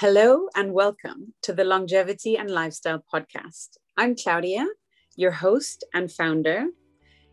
[0.00, 3.78] Hello and welcome to the Longevity and Lifestyle Podcast.
[3.96, 4.66] I'm Claudia,
[5.16, 6.66] your host and founder.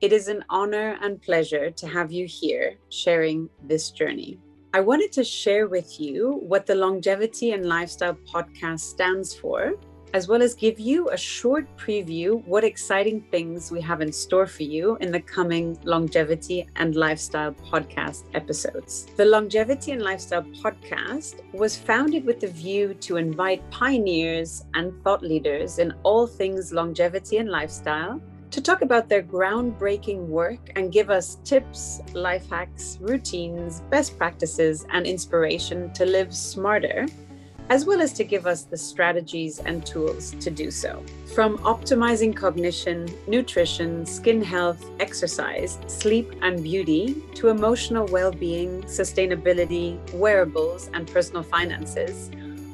[0.00, 4.38] It is an honor and pleasure to have you here sharing this journey.
[4.72, 9.72] I wanted to share with you what the Longevity and Lifestyle Podcast stands for
[10.14, 14.46] as well as give you a short preview what exciting things we have in store
[14.46, 19.08] for you in the coming longevity and lifestyle podcast episodes.
[19.16, 25.24] The Longevity and Lifestyle podcast was founded with the view to invite pioneers and thought
[25.24, 31.10] leaders in all things longevity and lifestyle to talk about their groundbreaking work and give
[31.10, 37.08] us tips, life hacks, routines, best practices, and inspiration to live smarter
[37.70, 41.02] as well as to give us the strategies and tools to do so.
[41.34, 49.98] From optimizing cognition, nutrition, skin health, exercise, sleep, and beauty, to emotional well being, sustainability,
[50.12, 52.30] wearables, and personal finances,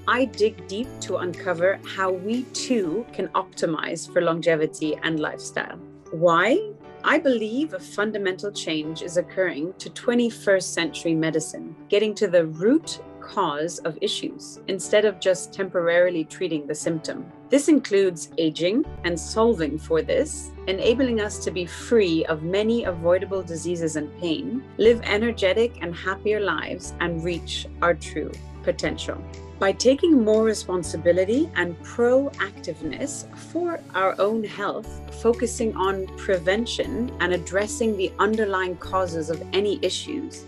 [0.08, 5.78] I dig deep to uncover how we too can optimize for longevity and lifestyle.
[6.10, 6.72] Why?
[7.04, 13.00] I believe a fundamental change is occurring to 21st century medicine, getting to the root
[13.30, 17.24] cause of issues instead of just temporarily treating the symptom.
[17.48, 23.42] This includes aging and solving for this, enabling us to be free of many avoidable
[23.42, 29.22] diseases and pain, live energetic and happier lives, and reach our true potential.
[29.60, 34.88] By taking more responsibility and proactiveness for our own health,
[35.22, 40.46] focusing on prevention and addressing the underlying causes of any issues,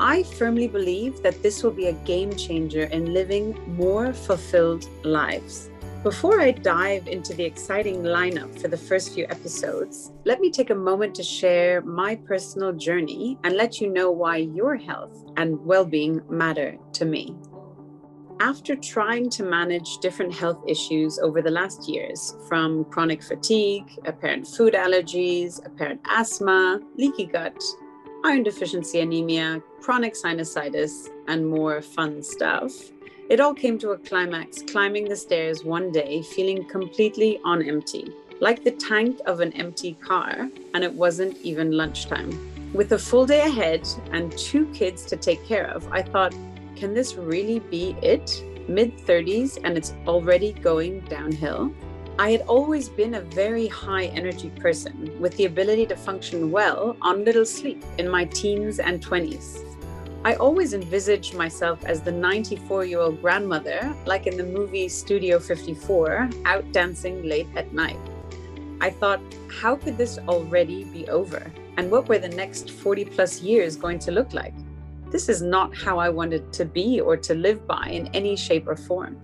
[0.00, 5.70] I firmly believe that this will be a game changer in living more fulfilled lives.
[6.04, 10.70] Before I dive into the exciting lineup for the first few episodes, let me take
[10.70, 15.58] a moment to share my personal journey and let you know why your health and
[15.66, 17.34] well being matter to me.
[18.38, 24.46] After trying to manage different health issues over the last years, from chronic fatigue, apparent
[24.46, 27.60] food allergies, apparent asthma, leaky gut,
[28.24, 32.72] iron deficiency anemia, chronic sinusitis, and more fun stuff.
[33.30, 38.12] It all came to a climax climbing the stairs one day feeling completely on empty,
[38.40, 42.30] like the tank of an empty car, and it wasn't even lunchtime.
[42.72, 46.34] With a full day ahead and two kids to take care of, I thought,
[46.76, 48.42] can this really be it?
[48.68, 51.72] Mid 30s and it's already going downhill?
[52.20, 56.96] I had always been a very high energy person with the ability to function well
[57.00, 59.64] on little sleep in my teens and 20s.
[60.24, 65.38] I always envisaged myself as the 94 year old grandmother, like in the movie Studio
[65.38, 68.00] 54, out dancing late at night.
[68.80, 71.52] I thought, how could this already be over?
[71.76, 74.54] And what were the next 40 plus years going to look like?
[75.12, 78.66] This is not how I wanted to be or to live by in any shape
[78.66, 79.22] or form.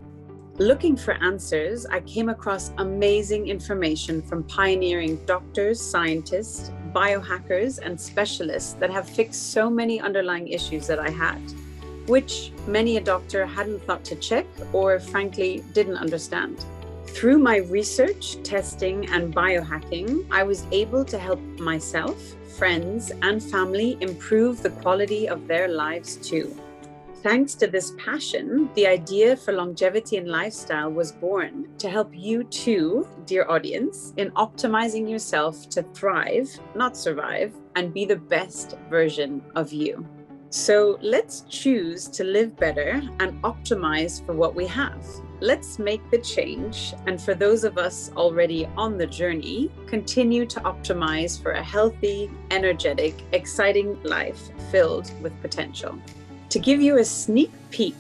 [0.59, 8.75] Looking for answers, I came across amazing information from pioneering doctors, scientists, biohackers, and specialists
[8.75, 11.41] that have fixed so many underlying issues that I had,
[12.07, 16.65] which many a doctor hadn't thought to check or frankly didn't understand.
[17.09, 23.99] Through my research, testing, and biohacking, I was able to help myself, friends, and family
[24.01, 26.57] improve the quality of their lives too
[27.25, 32.45] thanks to this passion, the idea for longevity and lifestyle was born to help you
[32.45, 39.43] too, dear audience, in optimizing yourself to thrive, not survive, and be the best version
[39.55, 40.07] of you.
[40.51, 45.03] So let's choose to live better and optimize for what we have.
[45.41, 46.93] Let's make the change.
[47.07, 52.31] And for those of us already on the journey, continue to optimize for a healthy,
[52.51, 55.99] energetic, exciting life filled with potential.
[56.51, 57.97] To give you a sneak peek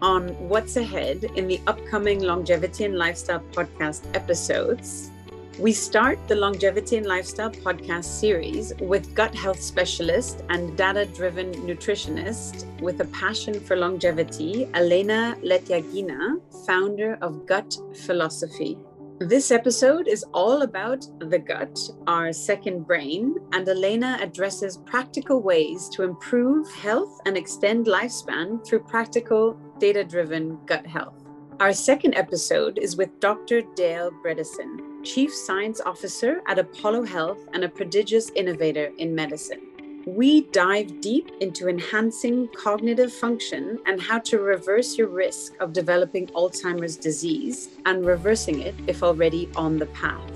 [0.00, 5.10] on what's ahead in the upcoming Longevity and Lifestyle podcast episodes,
[5.58, 11.52] we start the Longevity and Lifestyle podcast series with gut health specialist and data driven
[11.52, 17.76] nutritionist with a passion for longevity, Elena Letyagina, founder of Gut
[18.06, 18.78] Philosophy.
[19.20, 25.90] This episode is all about the gut, our second brain, and Elena addresses practical ways
[25.90, 31.22] to improve health and extend lifespan through practical, data driven gut health.
[31.60, 33.60] Our second episode is with Dr.
[33.74, 39.69] Dale Bredesen, Chief Science Officer at Apollo Health and a prodigious innovator in medicine
[40.06, 46.26] we dive deep into enhancing cognitive function and how to reverse your risk of developing
[46.28, 50.30] Alzheimer's disease and reversing it if already on the path.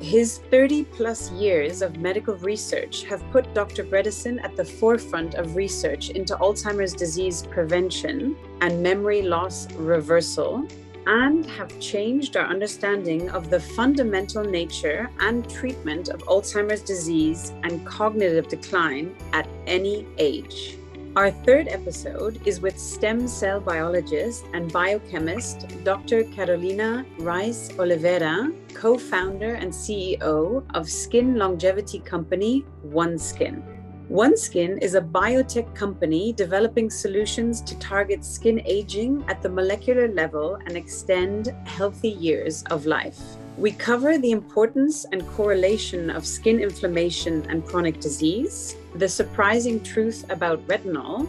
[0.00, 3.82] His 30 plus years of medical research have put Dr.
[3.84, 10.68] Bredesen at the forefront of research into Alzheimer's disease prevention and memory loss reversal,
[11.06, 17.86] and have changed our understanding of the fundamental nature and treatment of Alzheimer's disease and
[17.86, 20.78] cognitive decline at any age.
[21.16, 26.24] Our third episode is with stem cell biologist and biochemist Dr.
[26.24, 33.75] Carolina Reis Oliveira, co founder and CEO of skin longevity company OneSkin.
[34.10, 40.60] OneSkin is a biotech company developing solutions to target skin aging at the molecular level
[40.64, 43.18] and extend healthy years of life.
[43.58, 50.24] We cover the importance and correlation of skin inflammation and chronic disease, the surprising truth
[50.30, 51.28] about retinol,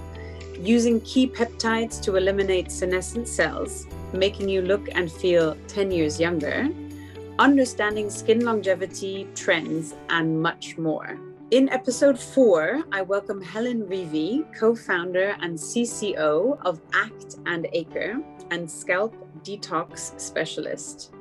[0.60, 6.70] using key peptides to eliminate senescent cells, making you look and feel 10 years younger,
[7.40, 11.18] understanding skin longevity trends, and much more.
[11.50, 18.22] In episode four, I welcome Helen Reavey, co founder and CCO of ACT and Acre
[18.52, 21.14] and scalp detox specialist.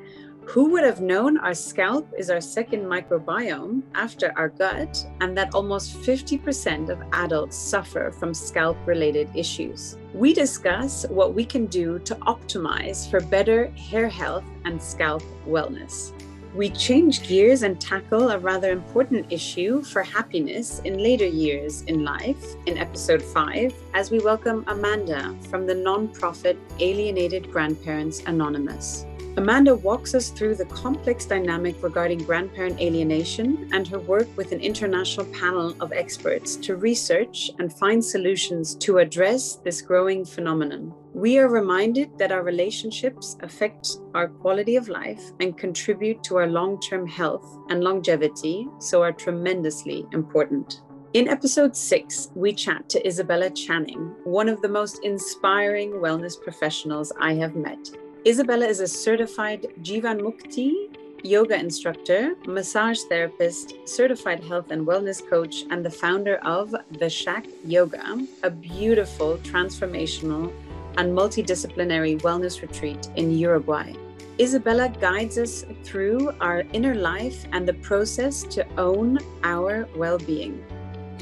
[0.47, 5.55] Who would have known our scalp is our second microbiome after our gut, and that
[5.55, 9.97] almost 50% of adults suffer from scalp related issues?
[10.13, 16.13] We discuss what we can do to optimize for better hair health and scalp wellness.
[16.57, 22.03] We change gears and tackle a rather important issue for happiness in later years in
[22.03, 29.05] life in episode 5 as we welcome Amanda from the nonprofit Alienated Grandparents Anonymous.
[29.37, 34.61] Amanda walks us through the complex dynamic regarding grandparent alienation and her work with an
[34.61, 40.95] international panel of experts to research and find solutions to address this growing phenomenon.
[41.17, 46.47] We are reminded that our relationships affect our quality of life and contribute to our
[46.47, 50.83] long term health and longevity, so are tremendously important.
[51.15, 57.15] In episode six, we chat to Isabella Channing, one of the most inspiring wellness professionals
[57.19, 57.89] I have met.
[58.27, 65.85] Isabella is a certified Jivamukti yoga instructor, massage therapist, certified health and wellness coach, and
[65.85, 70.53] the founder of The Shack Yoga, a beautiful, transformational,
[70.97, 73.93] and multidisciplinary wellness retreat in Uruguay.
[74.39, 80.63] Isabella guides us through our inner life and the process to own our well being.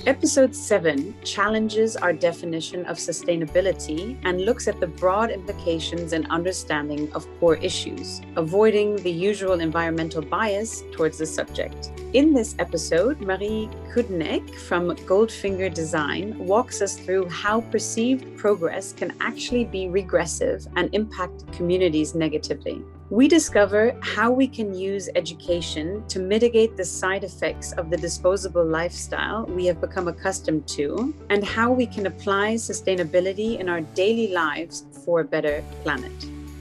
[0.07, 7.11] Episode 7 challenges our definition of sustainability and looks at the broad implications and understanding
[7.15, 11.91] of core issues, avoiding the usual environmental bias towards the subject.
[12.13, 19.15] In this episode, Marie Kudnek from Goldfinger Design walks us through how perceived progress can
[19.21, 26.19] actually be regressive and impact communities negatively we discover how we can use education to
[26.19, 31.71] mitigate the side effects of the disposable lifestyle we have become accustomed to, and how
[31.71, 36.13] we can apply sustainability in our daily lives for a better planet.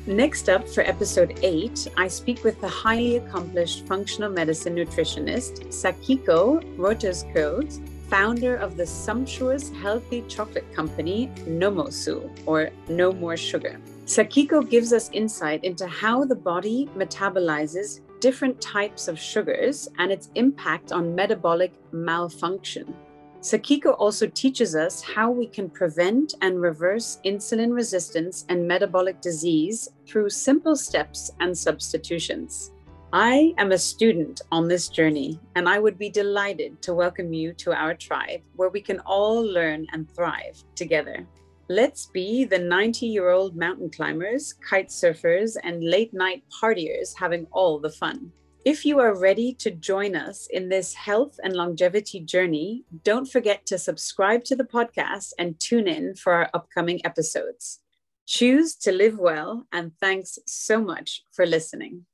[0.05, 6.61] Next up, for episode 8, I speak with the highly accomplished functional medicine nutritionist Sakiko
[6.75, 13.79] Rotherskroot, founder of the sumptuous healthy chocolate company Nomosu, or No More Sugar.
[14.05, 20.29] Sakiko gives us insight into how the body metabolizes different types of sugars and its
[20.35, 22.93] impact on metabolic malfunction.
[23.39, 29.89] Sakiko also teaches us how we can prevent and reverse insulin resistance and metabolic disease
[30.05, 32.72] through simple steps and substitutions.
[33.15, 37.53] I am a student on this journey, and I would be delighted to welcome you
[37.53, 41.27] to our tribe where we can all learn and thrive together.
[41.69, 47.45] Let's be the 90 year old mountain climbers, kite surfers, and late night partiers having
[47.51, 48.31] all the fun.
[48.65, 53.63] If you are ready to join us in this health and longevity journey, don't forget
[53.67, 57.81] to subscribe to the podcast and tune in for our upcoming episodes.
[58.25, 62.07] Choose to live well, and thanks so much for listening.